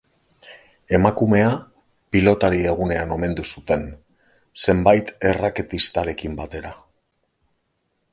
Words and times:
Emakumea 0.99 1.49
Pilotari 2.15 2.63
Egunean 2.71 3.13
omendu 3.17 3.45
zuten, 3.57 3.83
zenbait 4.63 5.13
erraketistarekin 5.33 6.39
batera. 6.41 6.73